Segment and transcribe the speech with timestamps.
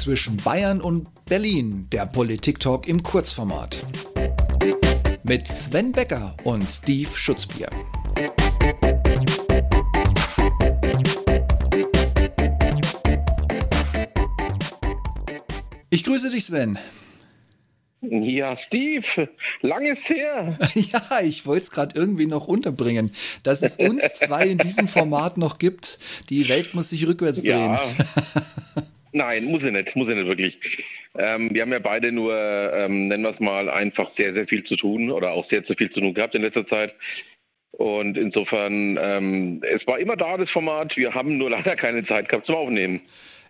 [0.00, 3.84] zwischen Bayern und Berlin, der Politik-Talk im Kurzformat.
[5.24, 7.68] Mit Sven Becker und Steve Schutzbier.
[15.90, 16.78] Ich grüße dich, Sven.
[18.00, 19.04] Ja, Steve,
[19.60, 20.58] lang ist her.
[20.74, 23.10] Ja, ich wollte es gerade irgendwie noch unterbringen,
[23.42, 25.98] dass es uns zwei in diesem Format noch gibt.
[26.30, 27.74] Die Welt muss sich rückwärts drehen.
[27.74, 27.82] Ja.
[29.12, 30.58] Nein, muss sie nicht, muss sie nicht wirklich.
[31.18, 34.64] Ähm, wir haben ja beide nur, ähm, nennen wir es mal, einfach sehr, sehr viel
[34.64, 36.94] zu tun oder auch sehr zu viel zu tun gehabt in letzter Zeit.
[37.72, 40.96] Und insofern, ähm, es war immer da, das Format.
[40.96, 43.00] Wir haben nur leider keine Zeit gehabt zum Aufnehmen.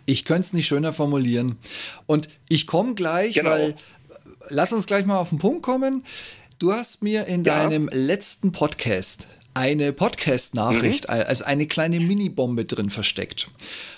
[0.07, 1.59] Ich könnte es nicht schöner formulieren.
[2.07, 3.51] Und ich komme gleich, genau.
[3.51, 3.75] weil
[4.49, 6.05] lass uns gleich mal auf den Punkt kommen.
[6.59, 7.63] Du hast mir in ja.
[7.63, 11.15] deinem letzten Podcast eine Podcast-Nachricht mhm.
[11.15, 13.49] als eine kleine Mini-Bombe drin versteckt.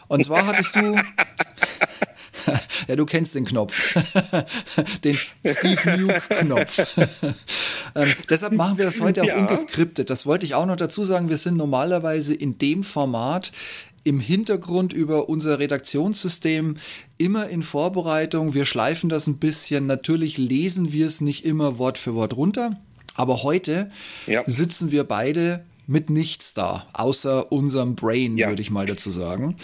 [0.08, 0.94] Und zwar hattest du,
[2.88, 3.80] ja, du kennst den Knopf,
[5.04, 6.96] den Steve Nuke-Knopf.
[7.94, 9.36] ähm, deshalb machen wir das heute auch ja.
[9.36, 10.10] ungeskriptet.
[10.10, 11.28] Das wollte ich auch noch dazu sagen.
[11.28, 13.52] Wir sind normalerweise in dem Format
[14.04, 16.76] im Hintergrund über unser Redaktionssystem
[17.18, 18.54] immer in Vorbereitung.
[18.54, 19.86] Wir schleifen das ein bisschen.
[19.86, 22.80] Natürlich lesen wir es nicht immer Wort für Wort runter.
[23.16, 23.90] Aber heute
[24.26, 24.42] ja.
[24.46, 28.48] sitzen wir beide mit nichts da, außer unserem Brain, ja.
[28.48, 29.56] würde ich mal dazu sagen.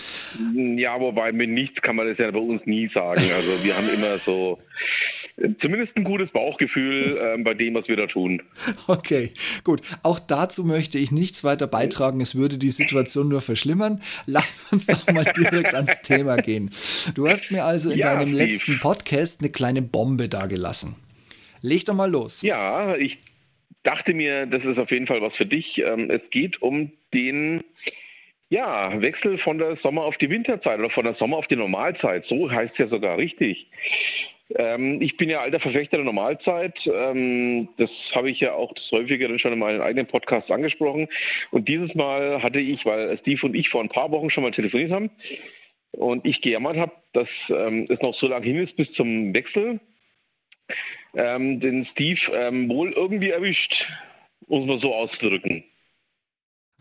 [0.76, 3.22] Ja, wobei mit nichts kann man das ja bei uns nie sagen.
[3.34, 4.58] Also wir haben immer so
[5.60, 8.42] zumindest ein gutes Bauchgefühl äh, bei dem, was wir da tun.
[8.88, 9.30] Okay,
[9.64, 9.80] gut.
[10.02, 12.20] Auch dazu möchte ich nichts weiter beitragen.
[12.20, 14.00] Es würde die Situation nur verschlimmern.
[14.26, 16.70] Lass uns doch mal direkt ans Thema gehen.
[17.14, 18.44] Du hast mir also in ja, deinem Steve.
[18.44, 20.96] letzten Podcast eine kleine Bombe dagelassen.
[21.62, 22.42] Leg doch mal los.
[22.42, 23.18] Ja, ich
[23.82, 25.78] dachte mir, das ist auf jeden Fall was für dich.
[25.78, 27.62] Ähm, es geht um den
[28.50, 32.24] ja, Wechsel von der Sommer auf die Winterzeit oder von der Sommer auf die Normalzeit.
[32.26, 33.66] So heißt es ja sogar richtig.
[34.56, 36.78] Ähm, ich bin ja alter Verfechter der Normalzeit.
[36.86, 41.08] Ähm, das habe ich ja auch das häufigere schon in meinen eigenen Podcasts angesprochen.
[41.50, 44.52] Und dieses Mal hatte ich, weil Steve und ich vor ein paar Wochen schon mal
[44.52, 45.10] telefoniert haben
[45.92, 49.80] und ich gejammert habe, dass ähm, es noch so lange hin ist bis zum Wechsel,
[51.14, 53.74] ähm, den Steve ähm, wohl irgendwie erwischt,
[54.46, 55.64] muss man so ausdrücken.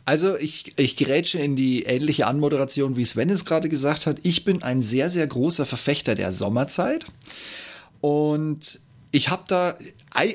[0.06, 4.20] Also ich, ich gerätsche in die ähnliche Anmoderation, wie Sven es gerade gesagt hat.
[4.24, 7.06] Ich bin ein sehr, sehr großer Verfechter der Sommerzeit.
[8.00, 8.80] Und
[9.12, 9.76] ich habe da,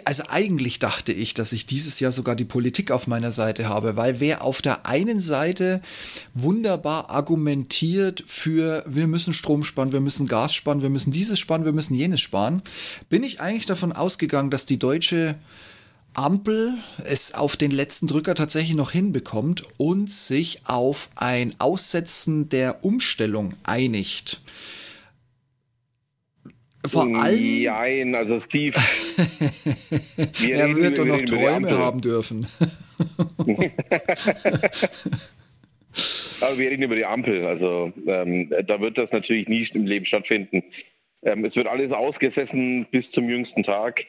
[0.04, 3.96] also eigentlich dachte ich, dass ich dieses Jahr sogar die Politik auf meiner Seite habe,
[3.96, 5.82] weil wer auf der einen Seite
[6.34, 11.64] wunderbar argumentiert für, wir müssen Strom sparen, wir müssen Gas sparen, wir müssen dieses sparen,
[11.64, 12.62] wir müssen jenes sparen,
[13.10, 15.36] bin ich eigentlich davon ausgegangen, dass die deutsche
[16.14, 22.84] Ampel es auf den letzten Drücker tatsächlich noch hinbekommt und sich auf ein Aussetzen der
[22.84, 24.40] Umstellung einigt.
[26.86, 27.62] Vor allem.
[27.62, 28.78] Nein, also Steve.
[30.50, 32.46] er wird doch noch Träume haben dürfen.
[36.40, 37.46] Aber wir reden über die Ampel.
[37.46, 40.64] Also ähm, da wird das natürlich nie im Leben stattfinden.
[41.22, 44.04] Ähm, es wird alles ausgesessen bis zum jüngsten Tag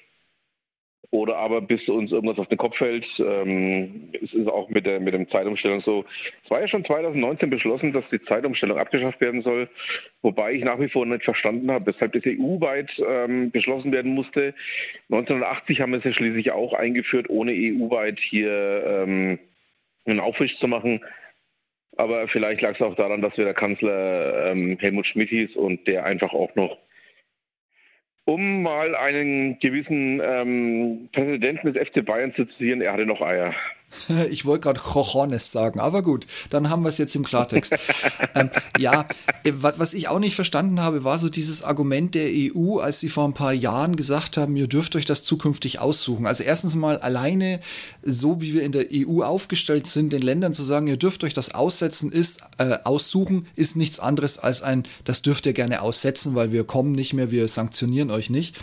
[1.14, 3.06] oder aber bis uns irgendwas auf den Kopf fällt.
[3.20, 6.06] Ähm, es ist auch mit der, mit dem Zeitumstellung so.
[6.44, 9.70] Es war ja schon 2019 beschlossen, dass die Zeitumstellung abgeschafft werden soll,
[10.24, 14.56] wobei ich nach wie vor nicht verstanden habe, weshalb das EU-weit ähm, beschlossen werden musste.
[15.12, 19.38] 1980 haben wir es ja schließlich auch eingeführt, ohne EU-weit hier ähm,
[20.06, 21.00] einen Aufwisch zu machen.
[21.96, 25.86] Aber vielleicht lag es auch daran, dass wir der Kanzler ähm, Helmut Schmidt hieß und
[25.86, 26.76] der einfach auch noch
[28.26, 33.54] um mal einen gewissen ähm, Präsidenten des FC Bayern zu zitieren, er hatte noch Eier.
[34.30, 37.74] Ich wollte gerade Cojones sagen, aber gut, dann haben wir es jetzt im Klartext.
[38.36, 39.08] ähm, ja,
[39.44, 43.10] äh, was ich auch nicht verstanden habe, war so dieses Argument der EU, als sie
[43.10, 46.26] vor ein paar Jahren gesagt haben, ihr dürft euch das zukünftig aussuchen.
[46.26, 47.60] Also erstens mal alleine,
[48.02, 51.34] so wie wir in der EU aufgestellt sind, den Ländern zu sagen, ihr dürft euch
[51.34, 56.36] das aussetzen, ist äh, aussuchen, ist nichts anderes als ein, das dürft ihr gerne aussetzen,
[56.36, 58.56] weil wir kommen nicht mehr, wir sanktionieren euch nicht.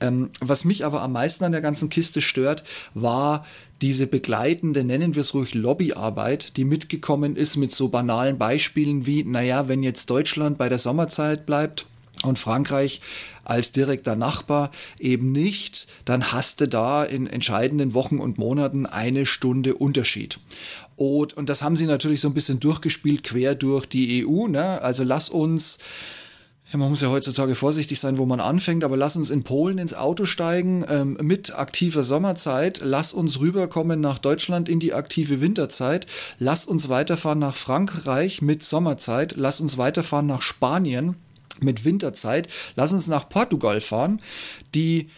[0.00, 3.44] Ähm, was mich aber am meisten an der ganzen Kiste stört, war
[3.82, 9.24] diese begleitende, nennen wir es ruhig, Lobbyarbeit, die mitgekommen ist mit so banalen Beispielen wie,
[9.24, 11.86] naja, wenn jetzt Deutschland bei der Sommerzeit bleibt,
[12.22, 13.00] und Frankreich
[13.44, 19.26] als direkter Nachbar eben nicht, dann hast du da in entscheidenden Wochen und Monaten eine
[19.26, 20.38] Stunde Unterschied.
[20.96, 24.48] Und, und das haben sie natürlich so ein bisschen durchgespielt, quer durch die EU.
[24.48, 24.82] Ne?
[24.82, 25.78] Also lass uns
[26.72, 29.78] ja, man muss ja heutzutage vorsichtig sein, wo man anfängt, aber lass uns in Polen
[29.78, 32.80] ins Auto steigen ähm, mit aktiver Sommerzeit.
[32.84, 36.06] Lass uns rüberkommen nach Deutschland in die aktive Winterzeit.
[36.38, 39.34] Lass uns weiterfahren nach Frankreich mit Sommerzeit.
[39.36, 41.16] Lass uns weiterfahren nach Spanien
[41.60, 42.48] mit Winterzeit.
[42.76, 44.20] Lass uns nach Portugal fahren.
[44.76, 45.10] Die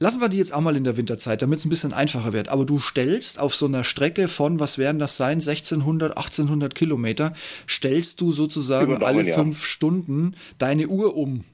[0.00, 2.48] Lassen wir die jetzt auch mal in der Winterzeit, damit es ein bisschen einfacher wird.
[2.48, 7.32] Aber du stellst auf so einer Strecke von, was werden das sein, 1600, 1800 Kilometer,
[7.68, 9.66] stellst du sozusagen alle fünf ja.
[9.66, 11.44] Stunden deine Uhr um.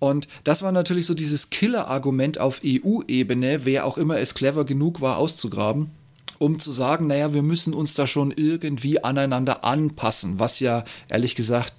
[0.00, 5.00] Und das war natürlich so dieses Killer-Argument auf EU-Ebene, wer auch immer es clever genug
[5.00, 5.90] war, auszugraben
[6.38, 11.34] um zu sagen, naja, wir müssen uns da schon irgendwie aneinander anpassen, was ja ehrlich
[11.34, 11.74] gesagt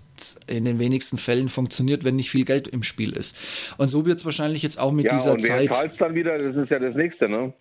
[0.48, 3.38] in den wenigsten Fällen funktioniert, wenn nicht viel Geld im Spiel ist.
[3.78, 5.74] Und so wird es wahrscheinlich jetzt auch mit ja, dieser und wer Zeit.
[5.74, 7.54] Zahlt dann wieder, das ist ja das nächste, ne?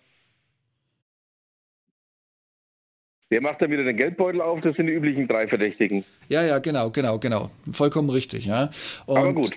[3.29, 4.59] Wer macht dann wieder den Geldbeutel auf?
[4.61, 6.03] Das sind die üblichen drei Verdächtigen.
[6.29, 7.51] Ja, ja, genau, genau, genau.
[7.71, 8.71] Vollkommen richtig, ja.
[9.05, 9.51] Und Aber gut.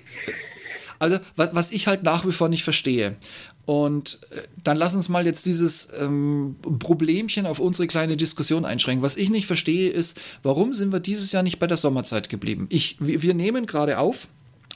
[1.02, 3.16] Also, was, was ich halt nach wie vor nicht verstehe,
[3.64, 9.02] und äh, dann lass uns mal jetzt dieses ähm, Problemchen auf unsere kleine Diskussion einschränken.
[9.02, 12.66] Was ich nicht verstehe, ist, warum sind wir dieses Jahr nicht bei der Sommerzeit geblieben?
[12.70, 14.28] Ich, wir, wir nehmen gerade auf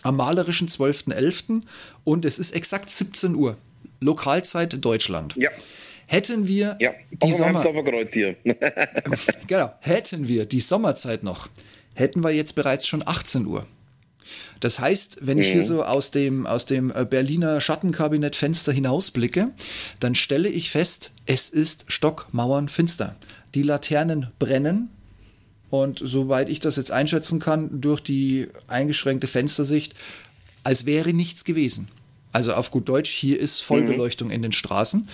[0.03, 1.63] am malerischen 12.11.
[2.05, 3.57] und es ist exakt 17 Uhr.
[4.01, 5.35] Lokalzeit Deutschland.
[5.37, 5.51] Ja.
[6.07, 7.63] Hätten wir ja, die Sommer
[9.49, 11.49] genau, hätten wir die Sommerzeit noch,
[11.95, 13.67] hätten wir jetzt bereits schon 18 Uhr.
[14.61, 15.67] Das heißt, wenn ich hier mhm.
[15.67, 19.51] so aus dem, aus dem äh, Berliner Schattenkabinettfenster hinausblicke,
[20.01, 23.17] dann stelle ich fest, es ist stockmauernfinster.
[23.55, 24.91] Die Laternen brennen,
[25.69, 29.95] und soweit ich das jetzt einschätzen kann, durch die eingeschränkte Fenstersicht,
[30.63, 31.89] als wäre nichts gewesen.
[32.33, 34.35] Also auf gut Deutsch, hier ist Vollbeleuchtung mhm.
[34.35, 35.09] in den Straßen.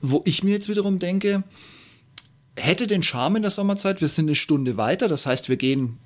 [0.00, 1.44] Wo ich mir jetzt wiederum denke,
[2.56, 5.98] hätte den Charme in der Sommerzeit, wir sind eine Stunde weiter, das heißt, wir gehen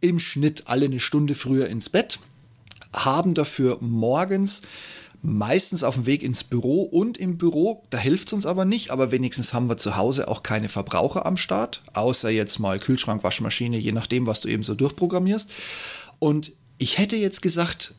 [0.00, 2.18] im Schnitt alle eine Stunde früher ins Bett,
[2.92, 4.62] haben dafür morgens
[5.22, 8.90] meistens auf dem Weg ins Büro und im Büro, da hilft es uns aber nicht,
[8.90, 13.22] aber wenigstens haben wir zu Hause auch keine Verbraucher am Start, außer jetzt mal Kühlschrank,
[13.22, 15.50] Waschmaschine, je nachdem, was du eben so durchprogrammierst.
[16.18, 17.92] Und ich hätte jetzt gesagt,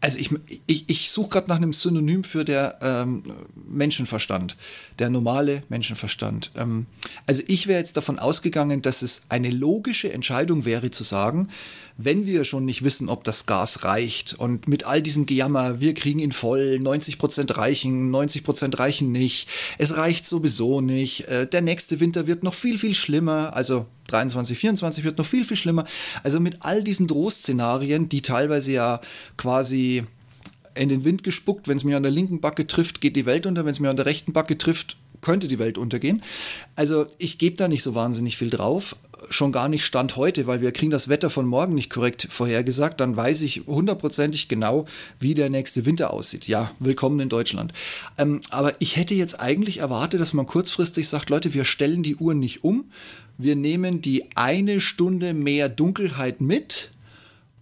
[0.00, 0.30] also ich,
[0.66, 3.22] ich, ich suche gerade nach einem Synonym für der ähm,
[3.54, 4.56] Menschenverstand,
[4.98, 6.50] der normale Menschenverstand.
[6.56, 6.86] Ähm,
[7.26, 11.48] also ich wäre jetzt davon ausgegangen, dass es eine logische Entscheidung wäre zu sagen,
[11.96, 15.94] wenn wir schon nicht wissen, ob das Gas reicht und mit all diesem Gejammer, wir
[15.94, 19.48] kriegen ihn voll, 90 Prozent reichen, 90 Prozent reichen nicht,
[19.78, 24.58] es reicht sowieso nicht, äh, der nächste Winter wird noch viel, viel schlimmer, also 23,
[24.58, 25.84] 24 wird noch viel, viel schlimmer.
[26.22, 29.00] Also mit all diesen Drohszenarien, die teilweise ja
[29.36, 30.04] quasi
[30.74, 33.46] in den Wind gespuckt, wenn es mir an der linken Backe trifft, geht die Welt
[33.46, 36.22] unter, wenn es mir an der rechten Backe trifft, könnte die Welt untergehen.
[36.76, 38.94] Also ich gebe da nicht so wahnsinnig viel drauf
[39.30, 43.00] schon gar nicht Stand heute, weil wir kriegen das Wetter von morgen nicht korrekt vorhergesagt,
[43.00, 44.86] dann weiß ich hundertprozentig genau,
[45.18, 46.46] wie der nächste Winter aussieht.
[46.46, 47.72] Ja, willkommen in Deutschland.
[48.18, 52.16] Ähm, aber ich hätte jetzt eigentlich erwartet, dass man kurzfristig sagt, Leute, wir stellen die
[52.16, 52.90] Uhr nicht um,
[53.38, 56.90] wir nehmen die eine Stunde mehr Dunkelheit mit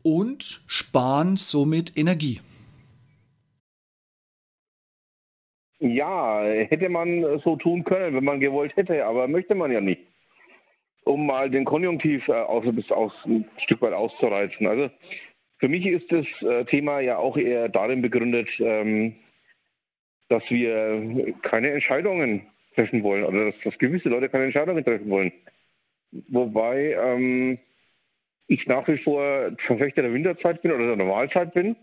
[0.03, 2.41] und sparen somit Energie.
[5.85, 10.01] Ja, hätte man so tun können, wenn man gewollt hätte, aber möchte man ja nicht
[11.05, 14.67] um mal den Konjunktiv äh, aus, aus, ein Stück weit auszureizen.
[14.67, 14.91] Also
[15.59, 19.15] für mich ist das äh, Thema ja auch eher darin begründet, ähm,
[20.29, 25.33] dass wir keine Entscheidungen treffen wollen oder dass, dass, gewisse Leute keine Entscheidungen treffen wollen.
[26.29, 27.59] Wobei ähm,
[28.47, 31.77] ich nach wie vor Verfechter der Winterzeit bin oder der Normalzeit bin.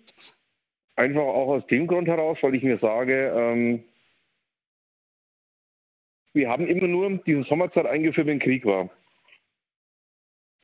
[0.99, 3.83] Einfach auch aus dem Grund heraus, weil ich mir sage, ähm,
[6.33, 8.89] wir haben immer nur diese Sommerzeit eingeführt, wenn Krieg war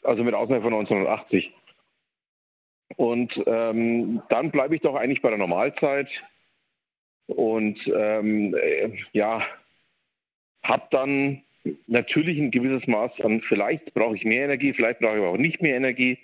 [0.06, 1.52] also mit Ausnahme von 1980.
[2.98, 6.08] Und ähm, dann bleibe ich doch eigentlich bei der Normalzeit
[7.28, 9.44] und ähm, äh, ja,
[10.64, 11.42] habe dann
[11.88, 15.38] natürlich ein gewisses Maß an, vielleicht brauche ich mehr Energie, vielleicht brauche ich aber auch
[15.38, 16.20] nicht mehr Energie.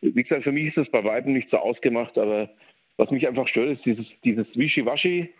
[0.00, 2.50] Wie gesagt, für mich ist das bei Weitem nicht so ausgemacht, aber
[2.96, 5.30] was mich einfach stört, ist dieses, dieses Wischiwaschi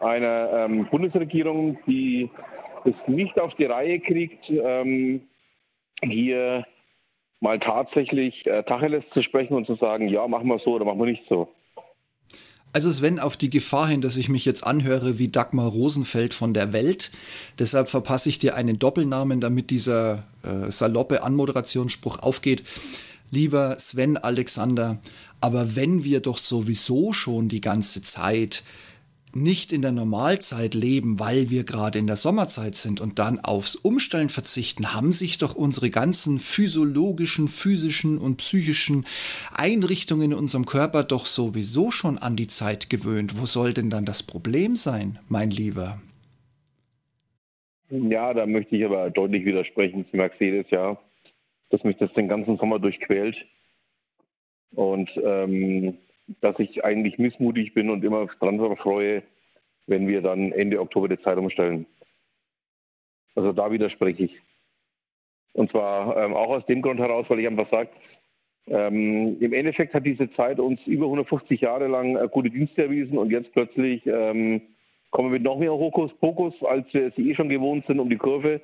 [0.00, 2.30] einer ähm, Bundesregierung, die
[2.84, 5.22] es nicht auf die Reihe kriegt, ähm,
[6.02, 6.64] hier
[7.40, 10.98] mal tatsächlich äh, Tacheles zu sprechen und zu sagen, ja, machen wir so oder machen
[10.98, 11.52] wir nicht so.
[12.72, 16.52] Also Sven, auf die Gefahr hin, dass ich mich jetzt anhöre wie Dagmar Rosenfeld von
[16.52, 17.10] der Welt.
[17.58, 22.64] Deshalb verpasse ich dir einen Doppelnamen, damit dieser äh, saloppe Anmoderationsspruch aufgeht.
[23.30, 24.98] Lieber Sven Alexander,
[25.40, 28.62] aber wenn wir doch sowieso schon die ganze Zeit
[29.34, 33.74] nicht in der Normalzeit leben, weil wir gerade in der Sommerzeit sind und dann aufs
[33.74, 39.06] Umstellen verzichten, haben sich doch unsere ganzen physiologischen, physischen und psychischen
[39.54, 43.38] Einrichtungen in unserem Körper doch sowieso schon an die Zeit gewöhnt.
[43.38, 46.00] Wo soll denn dann das Problem sein, mein Lieber?
[47.90, 50.98] Ja, da möchte ich aber deutlich widersprechen zu Mercedes, ja,
[51.70, 53.36] dass mich das den ganzen Sommer durchquält.
[54.74, 55.98] Und ähm,
[56.40, 59.22] dass ich eigentlich missmutig bin und immer dran freue,
[59.86, 61.86] wenn wir dann Ende Oktober die Zeit umstellen.
[63.34, 64.40] Also da widerspreche ich.
[65.54, 67.90] Und zwar ähm, auch aus dem Grund heraus, weil ich einfach sage,
[68.66, 73.16] ähm, im Endeffekt hat diese Zeit uns über 150 Jahre lang äh, gute Dienste erwiesen
[73.16, 74.60] und jetzt plötzlich ähm,
[75.10, 78.16] kommen wir mit noch mehr Hokuspokus, als wir es eh schon gewohnt sind, um die
[78.16, 78.60] Kurve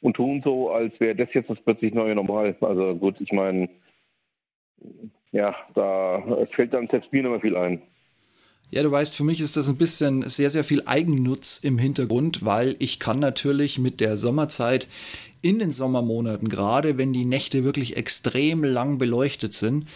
[0.00, 2.56] und tun so, als wäre das jetzt das plötzlich neue Normal.
[2.60, 3.68] Also gut, ich meine,
[5.32, 7.82] ja, da fällt dann selbst mir nicht mehr viel ein.
[8.70, 12.44] Ja, du weißt, für mich ist das ein bisschen sehr, sehr viel Eigennutz im Hintergrund,
[12.44, 14.88] weil ich kann natürlich mit der Sommerzeit
[15.40, 19.86] in den Sommermonaten, gerade wenn die Nächte wirklich extrem lang beleuchtet sind,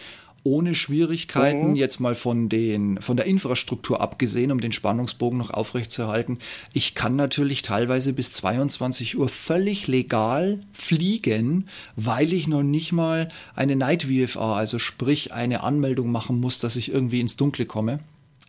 [0.45, 1.77] ohne Schwierigkeiten, mhm.
[1.77, 6.39] jetzt mal von, den, von der Infrastruktur abgesehen, um den Spannungsbogen noch aufrechtzuerhalten.
[6.73, 13.29] Ich kann natürlich teilweise bis 22 Uhr völlig legal fliegen, weil ich noch nicht mal
[13.55, 18.01] eine Night VFA, also sprich eine Anmeldung machen muss, dass ich irgendwie ins Dunkle komme.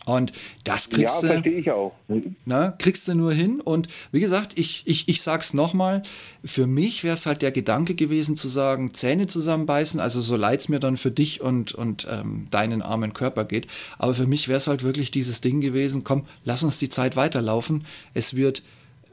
[0.06, 0.34] Und
[0.66, 1.28] das kriegst ja, du.
[1.28, 1.94] verstehe ich auch.
[2.46, 3.62] Na, kriegst du nur hin.
[3.62, 6.04] Und wie gesagt, ich, ich, ich sag's nochmal,
[6.44, 10.68] für mich wäre es halt der Gedanke gewesen zu sagen, Zähne zusammenbeißen, also so leid's
[10.68, 13.68] mir dann für dich und, und ähm, deinen armen Körper geht.
[13.98, 17.16] Aber für mich wäre es halt wirklich dieses Ding gewesen, komm, lass uns die Zeit
[17.16, 17.86] weiterlaufen.
[18.14, 18.62] Es wird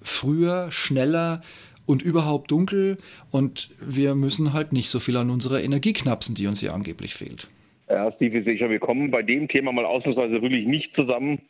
[0.02, 1.42] früher, schneller
[1.86, 2.98] und überhaupt dunkel
[3.30, 7.14] und wir müssen halt nicht so viel an unserer Energie knapsen, die uns ja angeblich
[7.14, 7.48] fehlt.
[7.90, 11.40] Ja, Steve, sicher, wir kommen bei dem Thema mal ausnahmsweise wirklich nicht zusammen.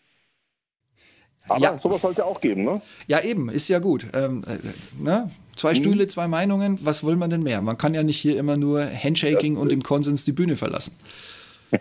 [1.48, 1.78] Aber ja.
[1.82, 2.80] sowas sollte auch geben, ne?
[3.08, 4.06] Ja, eben, ist ja gut.
[4.14, 5.30] Ähm, äh, ne?
[5.56, 5.76] Zwei mhm.
[5.76, 7.60] Stühle, zwei Meinungen, was will man denn mehr?
[7.60, 9.60] Man kann ja nicht hier immer nur Handshaking ja.
[9.60, 10.94] und im Konsens die Bühne verlassen.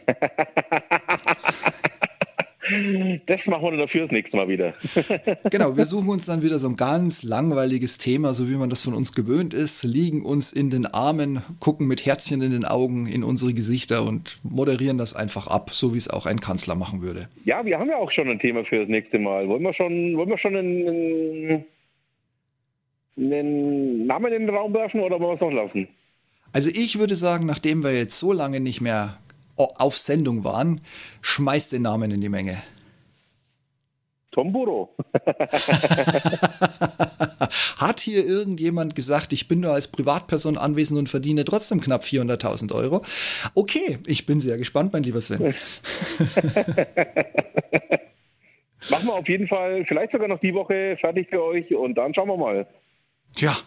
[3.26, 4.74] Das machen wir dafür das nächste Mal wieder.
[5.50, 8.84] genau, wir suchen uns dann wieder so ein ganz langweiliges Thema, so wie man das
[8.84, 13.08] von uns gewöhnt ist, liegen uns in den Armen, gucken mit Herzchen in den Augen
[13.08, 17.02] in unsere Gesichter und moderieren das einfach ab, so wie es auch ein Kanzler machen
[17.02, 17.28] würde.
[17.46, 19.48] Ja, wir haben ja auch schon ein Thema für das nächste Mal.
[19.48, 21.66] Wollen wir schon, wollen wir schon einen,
[23.18, 25.88] einen Namen in den Raum werfen oder wollen wir es noch laufen?
[26.52, 29.18] Also ich würde sagen, nachdem wir jetzt so lange nicht mehr
[29.60, 30.82] auf Sendung waren,
[31.22, 32.62] schmeißt den Namen in die Menge.
[34.32, 34.90] Tom Burrow.
[37.78, 42.74] Hat hier irgendjemand gesagt, ich bin nur als Privatperson anwesend und verdiene trotzdem knapp 400.000
[42.76, 43.02] Euro?
[43.56, 45.42] Okay, ich bin sehr gespannt, mein lieber Sven.
[48.90, 52.14] Machen wir auf jeden Fall vielleicht sogar noch die Woche fertig für euch und dann
[52.14, 52.68] schauen wir mal.
[53.38, 53.58] Ja,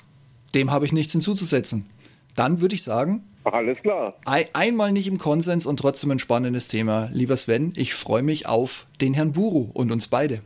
[0.54, 1.90] dem habe ich nichts hinzuzusetzen.
[2.34, 4.14] Dann würde ich sagen, alles klar.
[4.52, 7.08] einmal nicht im Konsens und trotzdem ein spannendes Thema.
[7.12, 10.40] Lieber Sven, ich freue mich auf den Herrn Buru und uns beide.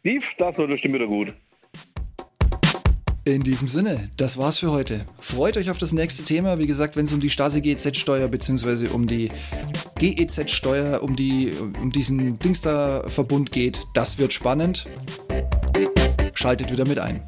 [0.00, 1.34] Steve, das wird bestimmt wieder gut.
[3.24, 5.04] In diesem Sinne, das war's für heute.
[5.20, 6.58] Freut euch auf das nächste Thema.
[6.58, 8.88] Wie gesagt, wenn es um die Stasi-GEZ-Steuer bzw.
[8.88, 9.30] um die
[9.98, 14.86] GEZ-Steuer, um, die, um diesen Dingster-Verbund geht, das wird spannend.
[16.34, 17.22] Schaltet wieder mit ein.